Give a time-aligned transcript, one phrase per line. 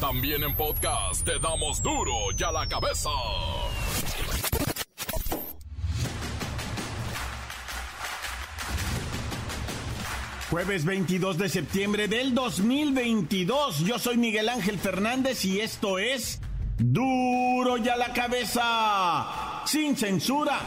[0.00, 3.10] También en podcast te damos duro y a la cabeza.
[10.50, 13.80] Jueves 22 de septiembre del 2022.
[13.80, 16.40] Yo soy Miguel Ángel Fernández y esto es
[16.78, 19.64] Duro y a la cabeza.
[19.66, 20.60] Sin censura.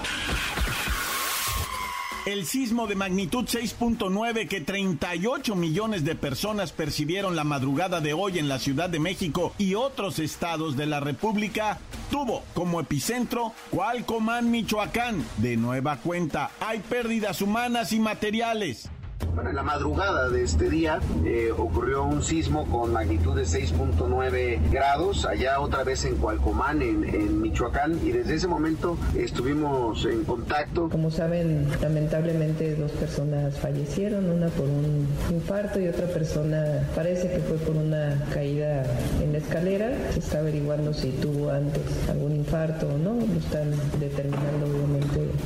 [2.27, 8.38] El sismo de magnitud 6.9 que 38 millones de personas percibieron la madrugada de hoy
[8.38, 11.80] en la Ciudad de México y otros estados de la República
[12.11, 15.25] tuvo como epicentro Cualcomán, Michoacán.
[15.38, 18.91] De nueva cuenta, hay pérdidas humanas y materiales.
[19.34, 24.59] Bueno, en la madrugada de este día eh, ocurrió un sismo con magnitud de 6.9
[24.70, 30.89] grados, allá otra vez en Cualcomán, en, Michoacán, y desde ese momento estuvimos en contacto.
[30.89, 37.39] Como saben, lamentablemente dos personas fallecieron, una por un infarto y otra persona parece que
[37.39, 38.84] fue por una caída
[39.23, 39.91] en la escalera.
[40.11, 44.67] Se está averiguando si tuvo antes algún infarto o no, lo están determinando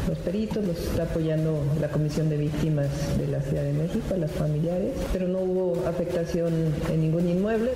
[0.07, 4.31] los peritos, los está apoyando la Comisión de Víctimas de la Ciudad de México, las
[4.31, 7.73] familiares, pero no hubo afectación en ningún inmueble.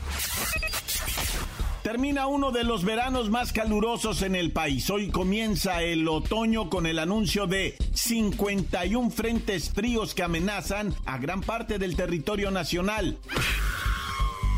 [1.83, 4.89] Termina uno de los veranos más calurosos en el país.
[4.89, 11.41] Hoy comienza el otoño con el anuncio de 51 frentes fríos que amenazan a gran
[11.41, 13.17] parte del territorio nacional.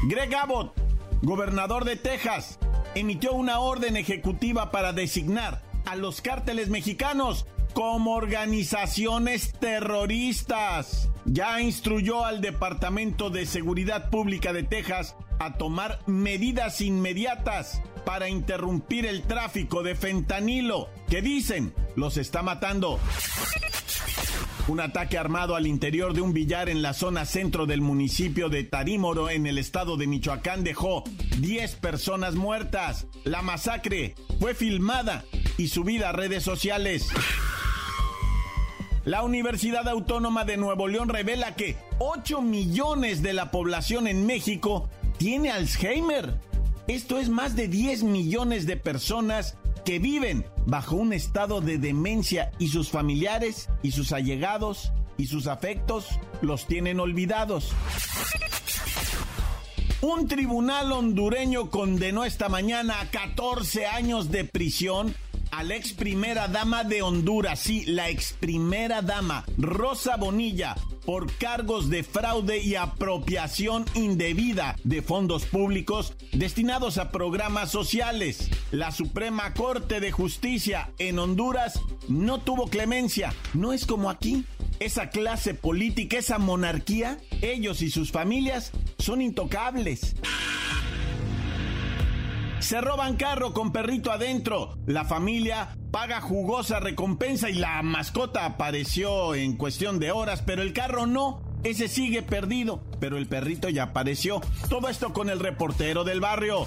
[0.10, 0.74] Greg Abbott,
[1.22, 2.58] gobernador de Texas,
[2.96, 11.10] emitió una orden ejecutiva para designar a los cárteles mexicanos como organizaciones terroristas.
[11.26, 19.06] Ya instruyó al Departamento de Seguridad Pública de Texas a tomar medidas inmediatas para interrumpir
[19.06, 23.00] el tráfico de fentanilo, que dicen los está matando.
[24.68, 28.64] Un ataque armado al interior de un billar en la zona centro del municipio de
[28.64, 31.04] Tarímoro, en el estado de Michoacán, dejó
[31.40, 33.08] 10 personas muertas.
[33.24, 35.26] La masacre fue filmada
[35.58, 37.08] y subida a redes sociales.
[39.04, 44.90] La Universidad Autónoma de Nuevo León revela que 8 millones de la población en México
[45.18, 46.38] tiene Alzheimer.
[46.88, 52.52] Esto es más de 10 millones de personas que viven bajo un estado de demencia
[52.60, 56.06] y sus familiares y sus allegados y sus afectos
[56.42, 57.74] los tienen olvidados.
[60.02, 65.16] Un tribunal hondureño condenó esta mañana a 14 años de prisión
[65.52, 70.76] a la ex primera dama de Honduras, sí, la ex primera dama, Rosa Bonilla,
[71.06, 78.50] por cargos de fraude y apropiación indebida de fondos públicos destinados a programas sociales.
[78.72, 84.46] La Suprema Corte de Justicia en Honduras no tuvo clemencia, no es como aquí.
[84.80, 90.16] Esa clase política, esa monarquía, ellos y sus familias son intocables.
[92.72, 94.78] Se roban carro con perrito adentro.
[94.86, 100.72] La familia paga jugosa recompensa y la mascota apareció en cuestión de horas, pero el
[100.72, 101.42] carro no.
[101.66, 104.40] Ese sigue perdido, pero el perrito ya apareció.
[104.70, 106.66] Todo esto con el reportero del barrio.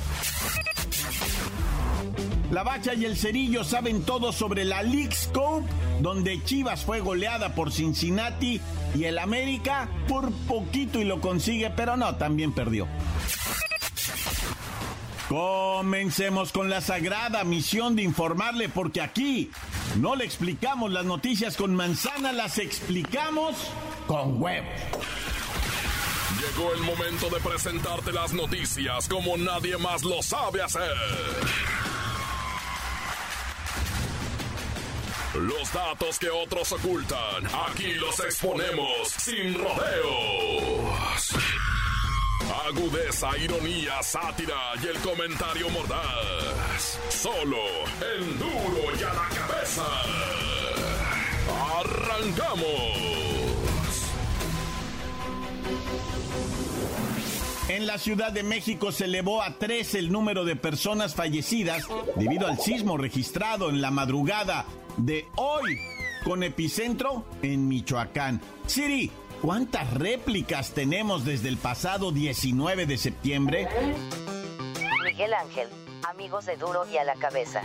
[2.51, 5.67] La Bacha y el Cerillo saben todo sobre la League Scope,
[6.03, 8.61] donde Chivas fue goleada por Cincinnati
[8.95, 12.87] y el América por poquito y lo consigue, pero no, también perdió.
[15.29, 19.51] Comencemos con la sagrada misión de informarle porque aquí
[19.97, 23.57] no le explicamos las noticias con manzana, las explicamos
[24.07, 24.69] con huevo.
[26.41, 30.93] Llegó el momento de presentarte las noticias como nadie más lo sabe hacer.
[35.35, 40.84] Los datos que otros ocultan, aquí los exponemos sin rodeos.
[42.67, 46.99] Agudeza, ironía, sátira y el comentario mordaz.
[47.11, 47.59] Solo
[48.17, 49.85] el duro y a la cabeza.
[51.79, 53.15] ¡Arrancamos!
[57.69, 61.87] En la Ciudad de México se elevó a tres el número de personas fallecidas
[62.17, 64.65] debido al sismo registrado en la madrugada
[64.97, 65.79] de hoy,
[66.25, 68.41] con epicentro en Michoacán.
[68.67, 69.11] Siri,
[69.44, 73.69] ¿Cuántas réplicas tenemos desde el pasado 19 de septiembre?
[75.05, 75.69] Miguel Ángel,
[76.08, 77.61] amigos de Duro y a la cabeza.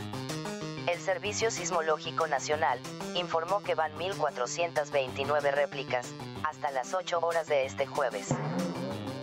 [0.91, 2.79] El Servicio Sismológico Nacional
[3.15, 8.27] informó que van 1.429 réplicas, hasta las 8 horas de este jueves.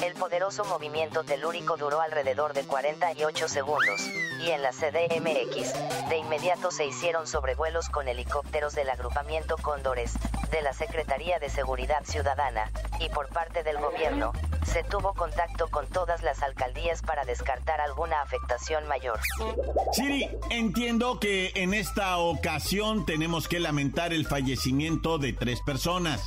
[0.03, 4.01] El poderoso movimiento telúrico duró alrededor de 48 segundos,
[4.45, 10.15] y en la CDMX, de inmediato se hicieron sobrevuelos con helicópteros del agrupamiento Cóndores,
[10.51, 12.71] de la Secretaría de Seguridad Ciudadana,
[13.01, 14.33] y por parte del gobierno,
[14.65, 19.19] se tuvo contacto con todas las alcaldías para descartar alguna afectación mayor.
[19.93, 26.23] Siri, entiendo que en esta ocasión tenemos que lamentar el fallecimiento de tres personas.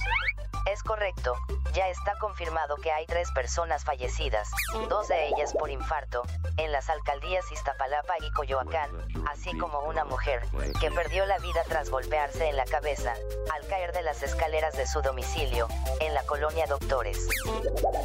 [0.71, 1.33] Es correcto,
[1.74, 4.51] ya está confirmado que hay tres personas fallecidas,
[4.88, 6.21] dos de ellas por infarto,
[6.57, 8.92] en las alcaldías Iztapalapa y Coyoacán,
[9.27, 10.44] así como una mujer,
[10.80, 13.16] que perdió la vida tras golpearse en la cabeza,
[13.51, 15.68] al caer de las escaleras de su domicilio,
[16.01, 17.27] en la colonia Doctores.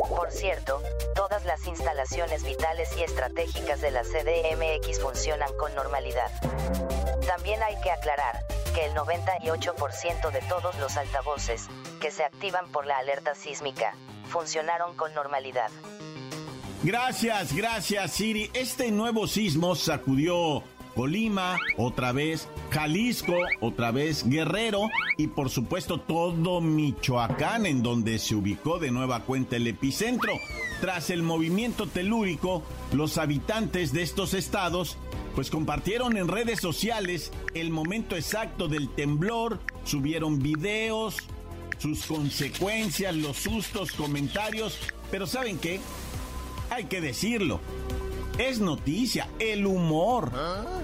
[0.08, 0.80] Por cierto,
[1.14, 6.30] todas las instalaciones vitales y estratégicas de la CDMX funcionan con normalidad.
[7.26, 8.44] También hay que aclarar
[8.74, 11.68] que el 98% de todos los altavoces,
[12.00, 13.94] que se activan por la alerta sísmica,
[14.28, 15.70] funcionaron con normalidad.
[16.82, 18.50] Gracias, gracias Siri.
[18.52, 20.62] Este nuevo sismo sacudió
[20.94, 28.34] Colima, otra vez Jalisco, otra vez Guerrero y por supuesto todo Michoacán en donde se
[28.34, 30.32] ubicó de nueva cuenta el epicentro.
[30.80, 32.62] Tras el movimiento telúrico,
[32.92, 34.98] los habitantes de estos estados
[35.34, 41.16] pues compartieron en redes sociales el momento exacto del temblor, subieron videos,
[41.78, 44.78] sus consecuencias, los sustos, comentarios,
[45.10, 45.80] pero ¿saben qué?
[46.70, 47.60] Hay que decirlo.
[48.38, 50.32] Es noticia, el humor.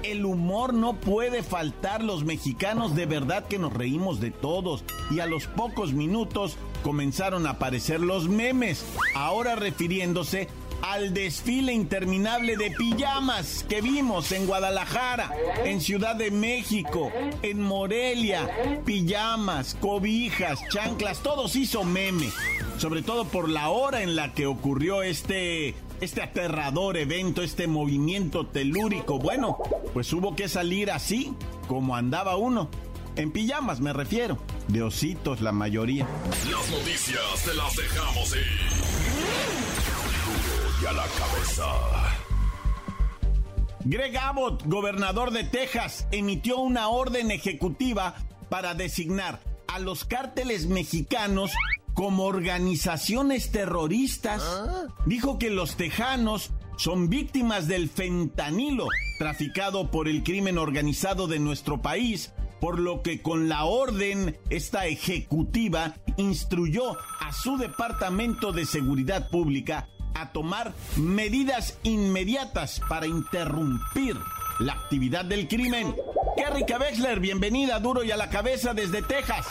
[0.05, 2.03] El humor no puede faltar.
[2.03, 4.85] Los mexicanos de verdad que nos reímos de todos.
[5.11, 8.85] Y a los pocos minutos comenzaron a aparecer los memes.
[9.17, 10.49] Ahora refiriéndose
[10.83, 15.33] al desfile interminable de pijamas que vimos en Guadalajara,
[15.65, 17.11] en Ciudad de México,
[17.43, 18.51] en Morelia.
[18.85, 22.29] Pijamas, cobijas, chanclas, todos hizo meme.
[22.79, 28.47] Sobre todo por la hora en la que ocurrió este, este aterrador evento, este movimiento
[28.47, 29.19] telúrico.
[29.19, 29.59] Bueno,
[29.93, 31.35] pues hubo que salir así,
[31.69, 32.69] como andaba uno.
[33.17, 34.39] En pijamas me refiero.
[34.69, 36.07] De ositos la mayoría.
[36.51, 39.10] Las noticias te las dejamos ir
[40.87, 41.65] a la cabeza.
[43.85, 48.15] Greg Abbott, gobernador de Texas, emitió una orden ejecutiva
[48.49, 51.53] para designar a los cárteles mexicanos
[51.95, 54.43] como organizaciones terroristas.
[55.07, 58.87] Dijo que los tejanos son víctimas del fentanilo
[59.19, 64.87] traficado por el crimen organizado de nuestro país, por lo que con la orden esta
[64.87, 74.17] ejecutiva instruyó a su Departamento de Seguridad Pública a tomar medidas inmediatas para interrumpir
[74.59, 75.97] la actividad del crimen.
[76.37, 79.47] Kerrika Wexler, bienvenida Duro y a la cabeza desde Texas.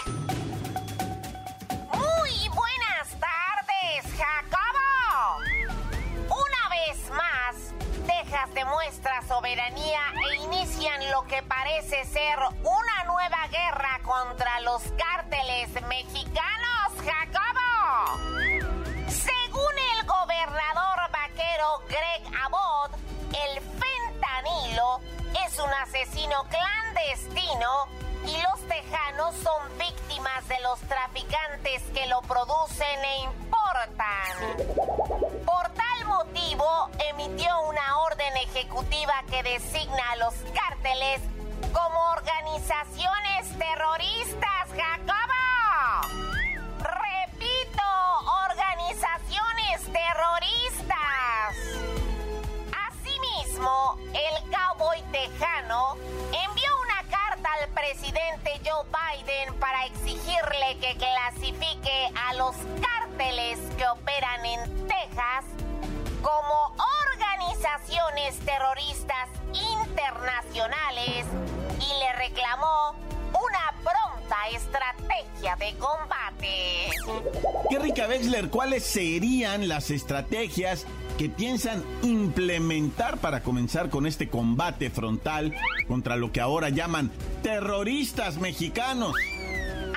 [1.94, 5.41] Muy buenas tardes, Jacobo.
[6.27, 7.73] Una vez más,
[8.06, 10.01] Texas demuestra soberanía
[10.31, 17.39] e inician lo que parece ser una nueva guerra contra los cárteles mexicanos, Jacobo
[26.01, 27.88] asesino clandestino
[28.25, 34.66] y los tejanos son víctimas de los traficantes que lo producen e importan.
[35.46, 41.22] Por tal motivo, emitió una orden ejecutiva que designa a los cárteles
[41.74, 46.07] como organizaciones terroristas, Jacobo.
[46.80, 47.84] Repito,
[48.45, 50.69] organizaciones terroristas.
[53.59, 55.97] El cowboy tejano
[56.28, 63.85] envió una carta al presidente Joe Biden para exigirle que clasifique a los cárteles que
[63.85, 65.44] operan en Texas
[66.21, 66.73] como
[67.11, 71.25] organizaciones terroristas internacionales
[71.81, 72.95] y le reclamó
[73.31, 76.92] una pronta estrategia de combate.
[77.78, 80.85] Rica, Wexler, ¿cuáles serían las estrategias
[81.19, 85.54] que piensan implementar para comenzar con este combate frontal
[85.85, 87.11] contra lo que ahora llaman
[87.44, 89.14] terroristas mexicanos?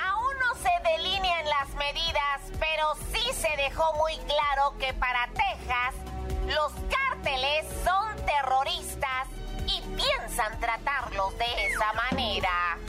[0.03, 5.95] Aún no se delinean las medidas, pero sí se dejó muy claro que para Texas
[6.45, 9.29] los cárteles son terroristas
[9.65, 12.79] y piensan tratarlos de esa manera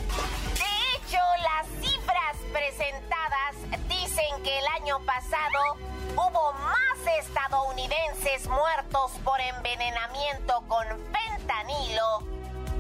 [1.45, 3.57] las cifras presentadas
[3.89, 4.14] dicen
[4.45, 5.77] que el año pasado
[6.13, 12.23] hubo más estadounidenses muertos por envenenamiento con fentanilo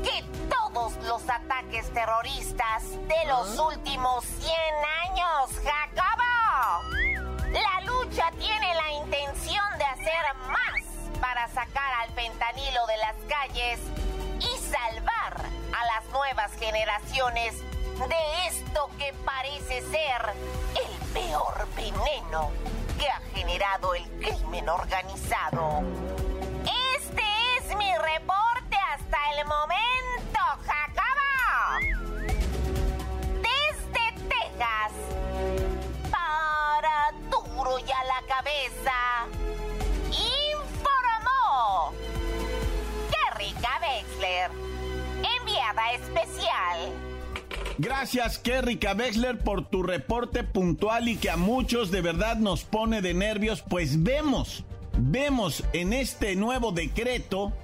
[0.02, 3.62] que todos los ataques terroristas de los ¿Ah?
[3.62, 4.54] últimos 100
[5.08, 6.82] años, Jacobo.
[7.50, 13.80] La lucha tiene la intención de hacer más para sacar al fentanilo de las calles
[14.38, 15.40] y salvar
[15.72, 17.54] a las nuevas generaciones
[17.98, 20.34] de esto que parece ser
[20.74, 22.50] el peor veneno
[22.98, 25.82] que ha generado el crimen organizado.
[26.96, 27.22] Este
[27.56, 30.43] es mi reporte hasta el momento.
[48.04, 53.00] Gracias, Kerry Wexler, por tu reporte puntual y que a muchos de verdad nos pone
[53.00, 54.62] de nervios, pues vemos,
[54.98, 57.54] vemos en este nuevo decreto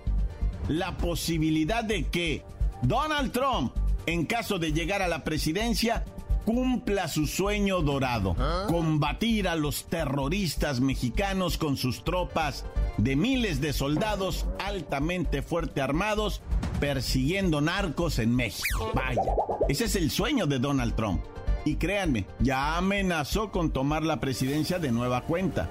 [0.66, 2.42] la posibilidad de que
[2.80, 3.74] Donald Trump,
[4.06, 6.06] en caso de llegar a la presidencia,
[6.46, 8.34] cumpla su sueño dorado,
[8.66, 12.64] combatir a los terroristas mexicanos con sus tropas
[12.96, 16.40] de miles de soldados altamente fuerte armados
[16.80, 18.90] persiguiendo narcos en México.
[18.94, 19.22] Vaya,
[19.68, 21.22] ese es el sueño de Donald Trump.
[21.64, 25.68] Y créanme, ya amenazó con tomar la presidencia de nueva cuenta.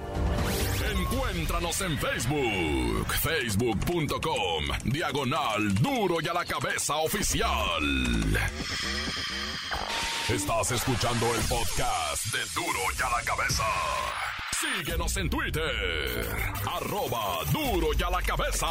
[1.00, 7.84] Encuéntranos en Facebook, facebook.com, diagonal duro y a la cabeza oficial.
[10.30, 13.64] Estás escuchando el podcast de duro y a la cabeza.
[14.60, 16.28] Síguenos en Twitter,
[16.68, 18.68] arroba duro y a la cabeza.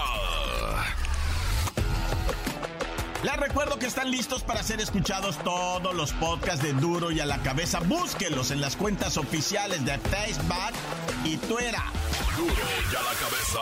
[3.25, 7.27] Les recuerdo que están listos para ser escuchados todos los podcasts de Duro y a
[7.27, 7.81] la cabeza.
[7.81, 10.75] Búsquenlos en las cuentas oficiales de Facebook
[11.25, 11.75] y Twitter.
[12.37, 13.59] Duro y a la cabeza.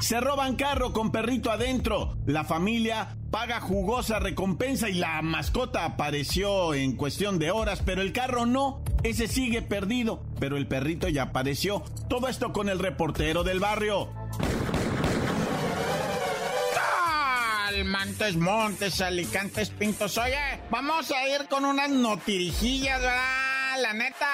[0.00, 2.16] Se roban carro con perrito adentro.
[2.24, 8.12] La familia paga jugosa recompensa y la mascota apareció en cuestión de horas, pero el
[8.12, 8.82] carro no.
[9.02, 11.82] Ese sigue perdido, pero el perrito ya apareció.
[12.08, 14.10] Todo esto con el reportero del barrio.
[17.84, 20.18] Montes, Montes, Alicantes, Pintos.
[20.18, 23.45] Oye, vamos a ir con unas notirijillas, ¿verdad?
[23.80, 24.26] La neta,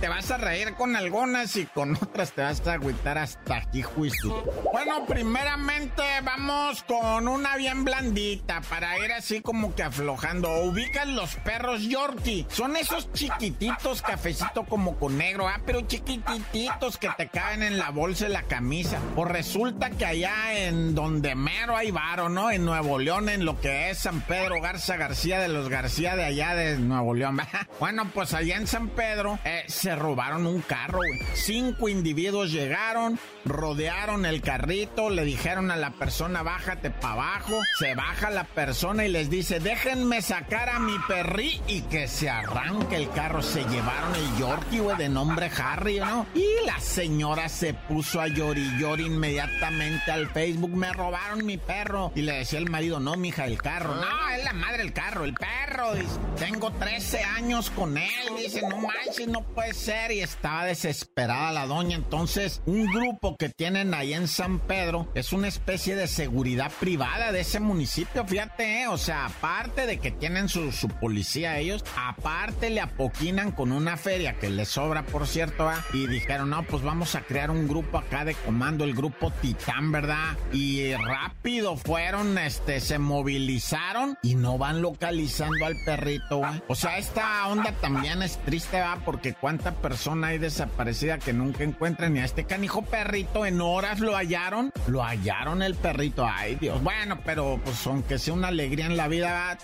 [0.00, 3.80] te vas a reír con algunas y con otras te vas a agüitar hasta aquí,
[3.80, 4.44] juicio.
[4.70, 10.62] Bueno, primeramente vamos con una bien blandita para ir así como que aflojando.
[10.64, 12.46] Ubican los perros Yorkie.
[12.50, 17.90] Son esos chiquititos, cafecito como con negro, ah, pero chiquititos que te caen en la
[17.90, 18.98] bolsa de la camisa.
[19.14, 22.50] Pues resulta que allá en donde mero hay varo, ¿no?
[22.50, 26.24] En Nuevo León, en lo que es San Pedro Garza García de los García de
[26.24, 27.40] allá de Nuevo León.
[27.80, 31.00] bueno, pues allá en San Pedro eh, se robaron un carro,
[31.34, 37.60] Cinco individuos llegaron, rodearon el carrito, le dijeron a la persona, bájate para abajo.
[37.78, 42.28] Se baja la persona y les dice, déjenme sacar a mi perri y que se
[42.28, 43.42] arranque el carro.
[43.42, 46.26] Se llevaron el Yorkie, güey, de nombre Harry, ¿no?
[46.34, 48.60] Y la señora se puso a llorar
[48.98, 50.70] inmediatamente al Facebook.
[50.70, 52.12] Me robaron mi perro.
[52.14, 53.94] Y le decía el marido, no, mija, el carro.
[53.94, 55.92] No, es la madre el carro, el perro.
[56.38, 58.39] Tengo 13 años con él.
[58.42, 60.12] Dice, no manches, no puede ser.
[60.12, 61.96] Y estaba desesperada la doña.
[61.96, 67.32] Entonces, un grupo que tienen ahí en San Pedro es una especie de seguridad privada
[67.32, 68.88] de ese municipio, fíjate, ¿eh?
[68.88, 70.70] o sea, aparte de que tienen su,
[71.00, 75.84] policía ellos, aparte le apoquinan con una feria que les sobra, por cierto, ¿ah?
[75.92, 79.92] y dijeron, no, pues vamos a crear un grupo acá de comando, el grupo Titán,
[79.92, 80.36] ¿verdad?
[80.52, 87.46] Y rápido fueron, este, se movilizaron y no van localizando al perrito, O sea, esta
[87.48, 88.98] onda también es triste, ¿va?
[89.04, 94.00] Porque cuánta persona hay desaparecida que nunca encuentran y a este canijo perrito en horas
[94.00, 94.72] lo hallaron.
[94.86, 96.26] Lo hallaron el perrito.
[96.26, 96.82] Ay, Dios.
[96.82, 99.58] Bueno, pero pues aunque sea una alegría en la vida.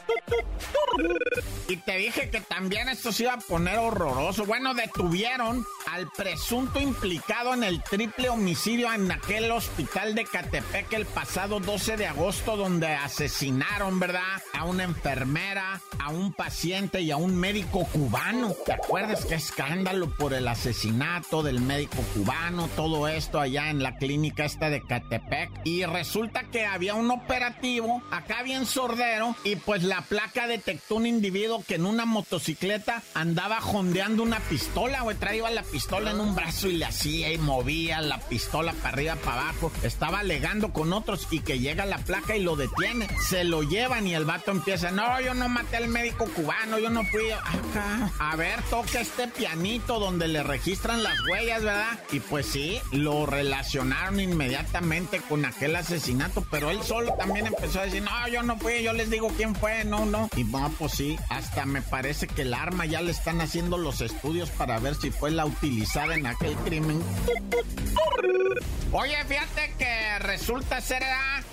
[1.69, 4.47] Y te dije que también esto se iba a poner horroroso.
[4.47, 11.07] Bueno, detuvieron al presunto implicado en el triple homicidio en aquel hospital de Catepec el
[11.07, 14.43] pasado 12 de agosto donde asesinaron, ¿verdad?
[14.53, 18.56] A una enfermera, a un paciente y a un médico cubano.
[18.65, 22.69] ¿Te acuerdas qué escándalo por el asesinato del médico cubano?
[22.75, 28.03] Todo esto allá en la clínica esta de Catepec y resulta que había un operativo
[28.11, 33.61] acá bien sordero y pues la placa detectó un individuo que en una motocicleta andaba
[33.61, 38.01] jondeando una pistola, güey, traía la pistola en un brazo y le hacía y movía
[38.01, 42.37] la pistola para arriba, para abajo, estaba alegando con otros y que llega la placa
[42.37, 45.89] y lo detiene, se lo llevan y el vato empieza, no, yo no maté al
[45.89, 51.15] médico cubano, yo no fui acá, a ver, toca este pianito donde le registran las
[51.29, 51.99] huellas, ¿verdad?
[52.13, 57.85] Y pues sí, lo relacionaron inmediatamente con aquel asesinato, pero él solo también empezó a
[57.85, 60.29] decir, no, yo no fui, yo les digo quién fue, no, no.
[60.37, 64.01] Y bueno, pues sí, hasta me parece que el arma ya le están haciendo los
[64.01, 67.03] estudios para ver si fue la utilizada en aquel crimen.
[68.93, 71.03] Oye, fíjate que resulta ser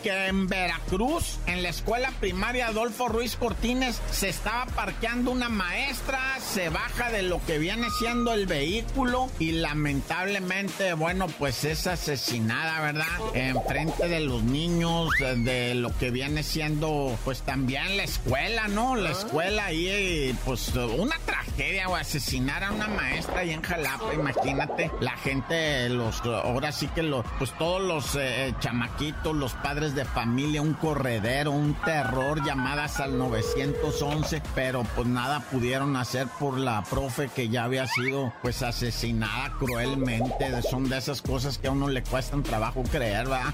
[0.03, 6.21] que en Veracruz, en la escuela primaria Adolfo Ruiz Cortines, se estaba parqueando una maestra,
[6.39, 12.81] se baja de lo que viene siendo el vehículo y lamentablemente, bueno, pues es asesinada,
[12.81, 13.05] ¿verdad?
[13.33, 18.97] En frente de los niños, de lo que viene siendo, pues también la escuela, ¿no?
[18.97, 24.13] La escuela ahí, pues una tragedia, o asesinar a una maestra ahí en Jalapa.
[24.13, 29.95] imagínate, la gente, los, ahora sí que los, pues todos los eh, chamaquitos, los padres
[29.95, 36.57] de familia, un corredero, un terror, llamadas al 911, pero pues nada pudieron hacer por
[36.63, 40.61] la profe que ya había sido pues asesinada cruelmente.
[40.69, 43.53] Son de esas cosas que a uno le cuestan trabajo creer, ¿verdad?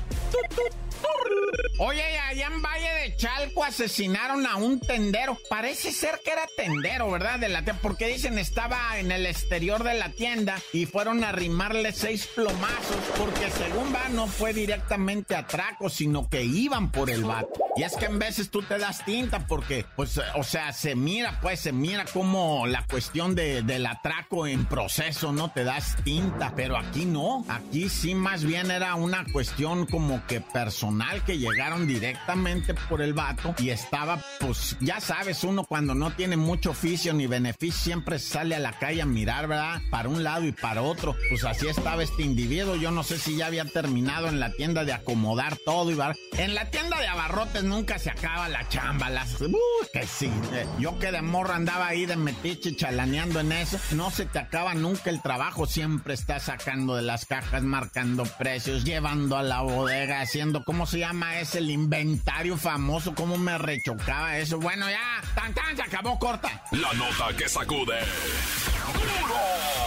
[1.77, 5.37] Oye, allá en Valle de Chalco asesinaron a un tendero.
[5.49, 7.39] Parece ser que era tendero, ¿verdad?
[7.39, 11.91] De la porque dicen estaba en el exterior de la tienda y fueron a arrimarle
[11.91, 17.49] seis plomazos porque según va no fue directamente atraco, sino que iban por el vato.
[17.75, 21.39] Y es que en veces tú te das tinta porque, pues, o sea, se mira,
[21.41, 25.51] pues, se mira como la cuestión de, del atraco en proceso, ¿no?
[25.51, 27.45] Te das tinta, pero aquí no.
[27.47, 33.13] Aquí sí más bien era una cuestión como que personal que llegaron directamente por el
[33.13, 38.19] vato y estaba, pues ya sabes, uno cuando no tiene mucho oficio ni beneficio siempre
[38.19, 39.81] sale a la calle a mirar, ¿verdad?
[39.89, 41.15] Para un lado y para otro.
[41.29, 42.75] Pues así estaba este individuo.
[42.75, 46.15] Yo no sé si ya había terminado en la tienda de acomodar todo y va.
[46.37, 49.09] En la tienda de abarrotes nunca se acaba la chamba.
[49.09, 49.41] Las.
[49.41, 49.55] Uh,
[49.91, 50.31] que sí.
[50.53, 53.79] Eh, yo que de morro andaba ahí de metiche chalaneando en eso.
[53.91, 55.65] No se te acaba nunca el trabajo.
[55.65, 60.99] Siempre estás sacando de las cajas, marcando precios, llevando a la bodega, haciendo, ¿cómo se
[60.99, 61.28] llama?
[61.37, 64.59] Es el inventario famoso, cómo me rechocaba eso.
[64.59, 66.63] Bueno, ya, tan tan, se acabó corta.
[66.71, 67.99] La nota que sacude.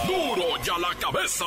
[0.05, 0.35] ¡Duro!
[0.35, 1.45] ¡Duro ya la cabeza!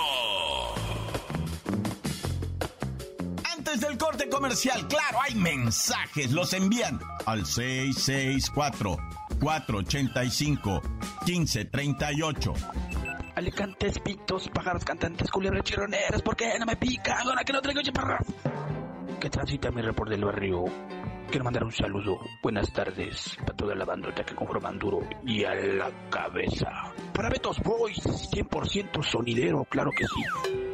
[3.53, 8.97] Antes del corte comercial, claro, hay mensajes, los envían al 664
[9.41, 10.83] 485
[11.27, 12.55] 1538.
[13.35, 17.19] Alicantes, pitos, pájaros, cantantes, culebras, chironeras, ¿por qué no me pican?
[17.27, 18.19] Ahora que no traigo chaparra
[19.21, 20.65] que transita mi report del barrio.
[21.29, 22.21] Quiero mandar un saludo.
[22.43, 26.69] Buenas tardes para toda la bandota que conforman duro y a la cabeza.
[27.13, 30.23] Para Betos Boys, 100% sonidero, claro que sí.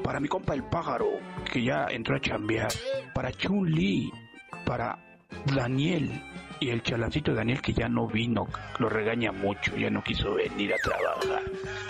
[0.03, 1.07] Para mi compa el pájaro,
[1.51, 2.73] que ya entró a chambear.
[3.15, 4.11] Para Chun Li.
[4.67, 4.99] Para
[5.47, 6.11] Daniel,
[6.63, 8.47] y el chalancito Daniel que ya no vino,
[8.79, 11.43] lo regaña mucho, ya no quiso venir a trabajar.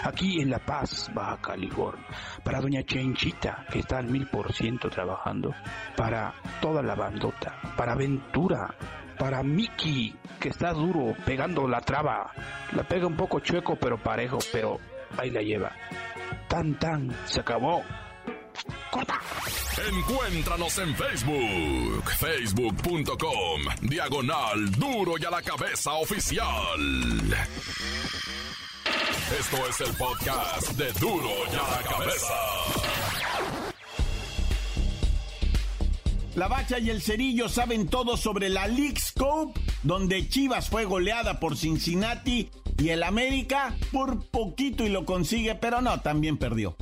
[0.03, 2.07] Aquí en La Paz, Baja California.
[2.43, 5.55] Para doña Chenchita, que está al mil por ciento trabajando.
[5.97, 7.55] Para toda la bandota.
[7.77, 8.75] Para Ventura.
[9.19, 12.33] Para Mickey, que está duro, pegando la traba.
[12.75, 14.81] La pega un poco chueco, pero parejo, pero
[15.19, 15.71] ahí la lleva.
[16.49, 17.83] Tan tan, se acabó.
[18.91, 19.21] ¡Corta!
[19.89, 26.47] Encuéntranos en Facebook, facebook.com, diagonal duro y a la cabeza oficial.
[29.39, 32.35] Esto es el podcast de duro y a la cabeza.
[36.35, 41.41] La Bacha y el Cerillo saben todo sobre la League Scope, donde Chivas fue goleada
[41.41, 46.77] por Cincinnati y el América por poquito y lo consigue, pero no, también perdió.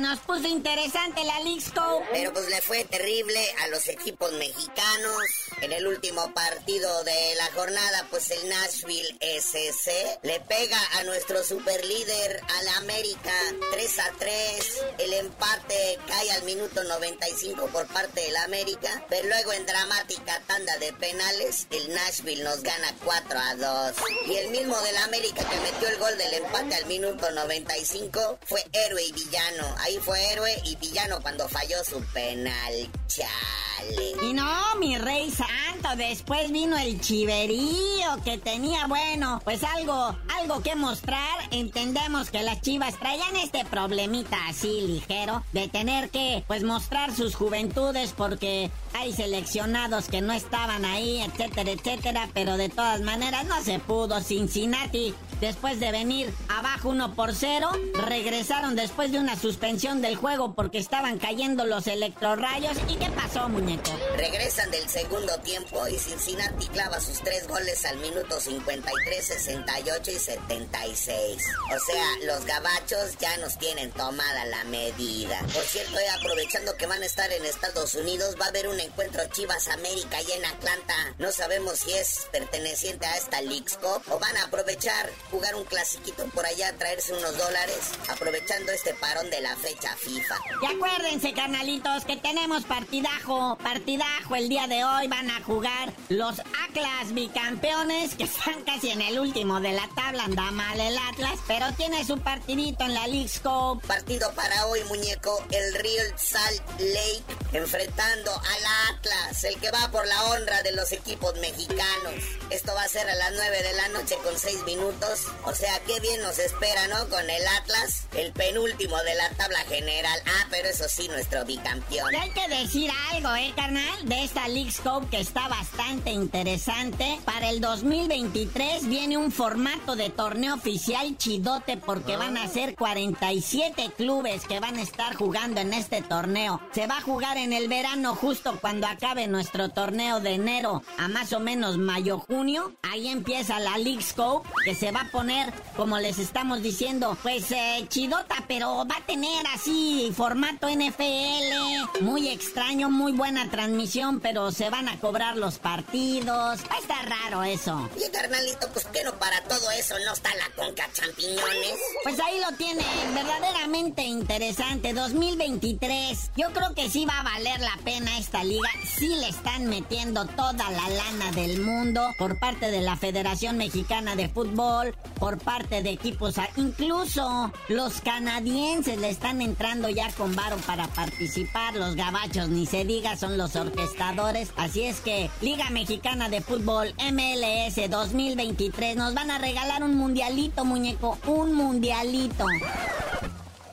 [0.00, 2.02] Nos puso interesante la Lixco.
[2.12, 5.22] Pero pues le fue terrible a los equipos mexicanos.
[5.60, 11.42] En el último partido de la jornada, pues el Nashville SC le pega a nuestro
[11.42, 13.32] superlíder, al América,
[13.72, 14.82] 3 a 3.
[14.98, 19.04] El empate cae al minuto 95 por parte del América.
[19.08, 23.96] Pero luego en dramática tanda de penales, el Nashville nos gana 4 a 2.
[24.26, 28.64] Y el mismo del América que metió el gol del empate al minuto 95 fue
[28.72, 32.90] héroe y villano ahí fue héroe y villano cuando falló su penal.
[33.06, 34.12] Chale.
[34.22, 40.62] Y no, mi rey santo, después vino el chiverío que tenía, bueno, pues algo, algo
[40.62, 41.38] que mostrar.
[41.50, 47.34] Entendemos que las chivas traían este problemita así ligero de tener que, pues, mostrar sus
[47.34, 53.62] juventudes porque hay seleccionados que no estaban ahí, etcétera, etcétera, pero de todas maneras no
[53.62, 54.20] se pudo.
[54.20, 57.70] Cincinnati, después de venir abajo 1 por 0,
[58.06, 62.76] regresaron después de una suspensión del juego porque estaban cayendo los electrorrayos.
[62.88, 63.90] ¿Y qué pasó, muñeco?
[64.16, 70.18] Regresan del segundo tiempo y Cincinnati clava sus tres goles al minuto 53, 68 y
[70.18, 71.44] 76.
[71.66, 75.38] O sea, los gabachos ya nos tienen tomada la medida.
[75.52, 79.22] Por cierto, aprovechando que van a estar en Estados Unidos, va a haber un encuentro
[79.32, 80.94] Chivas América y en Atlanta.
[81.18, 86.24] No sabemos si es perteneciente a esta Leagues o van a aprovechar jugar un clasiquito
[86.26, 90.36] por allá, traerse unos dólares, aprovechando este parón de la fecha FIFA.
[90.62, 95.08] Y acuérdense, carnalitos, que tenemos partidajo, partidajo el día de hoy.
[95.08, 100.24] Van a jugar los Atlas bicampeones, que están casi en el último de la tabla.
[100.24, 103.86] Anda mal el Atlas, pero tiene su partidito en la League Scope.
[103.86, 105.44] Partido para hoy, muñeco.
[105.50, 110.92] El Real Salt Lake enfrentando al Atlas, el que va por la honra de los
[110.92, 112.14] equipos mexicanos.
[112.50, 115.17] Esto va a ser a las 9 de la noche con 6 minutos.
[115.44, 117.08] O sea, qué bien nos espera, ¿no?
[117.08, 120.20] Con el Atlas, el penúltimo de la tabla general.
[120.26, 122.14] Ah, pero eso sí, nuestro bicampeón.
[122.14, 124.08] hay que decir algo, ¿eh, carnal?
[124.08, 127.18] De esta League Scope que está bastante interesante.
[127.24, 133.92] Para el 2023 viene un formato de torneo oficial chidote porque van a ser 47
[133.96, 136.60] clubes que van a estar jugando en este torneo.
[136.72, 141.08] Se va a jugar en el verano justo cuando acabe nuestro torneo de enero a
[141.08, 142.72] más o menos mayo-junio.
[142.82, 147.50] Ahí empieza la League Scope que se va a poner, como les estamos diciendo, pues
[147.50, 152.02] eh, chidota, pero va a tener así formato NFL.
[152.02, 156.60] Muy extraño, muy buena transmisión, pero se van a cobrar los partidos.
[156.70, 157.88] Va a estar raro eso.
[157.96, 161.78] Oye, carnalito, pues que no para todo eso no está la conca champiñones.
[162.02, 162.82] Pues ahí lo tiene,
[163.14, 164.92] verdaderamente interesante.
[164.92, 166.30] 2023.
[166.36, 168.68] Yo creo que sí va a valer la pena esta liga.
[168.98, 174.16] Sí le están metiendo toda la lana del mundo por parte de la Federación Mexicana
[174.16, 180.56] de Fútbol, por parte de equipos, incluso los canadienses le están entrando ya con varo
[180.58, 186.28] para participar, los gabachos ni se diga son los orquestadores, así es que Liga Mexicana
[186.28, 192.44] de Fútbol MLS 2023 nos van a regalar un mundialito, muñeco, un mundialito.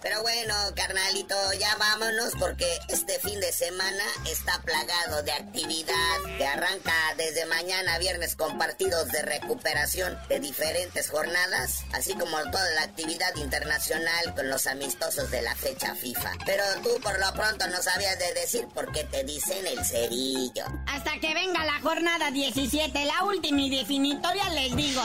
[0.05, 6.45] Pero bueno, carnalito, ya vámonos porque este fin de semana está plagado de actividad que
[6.45, 12.83] arranca desde mañana viernes con partidos de recuperación de diferentes jornadas, así como toda la
[12.83, 16.33] actividad internacional con los amistosos de la fecha FIFA.
[16.45, 20.65] Pero tú por lo pronto no sabías de decir por qué te dicen el cerillo.
[20.85, 25.01] Hasta que venga la jornada 17, la última y definitoria les digo.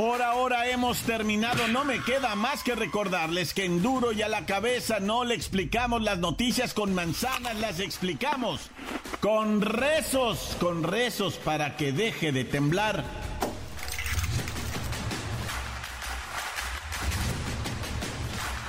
[0.00, 4.28] Por ahora hemos terminado, no me queda más que recordarles que en duro y a
[4.28, 8.70] la cabeza no le explicamos las noticias con manzanas, las explicamos
[9.20, 13.04] con rezos, con rezos para que deje de temblar.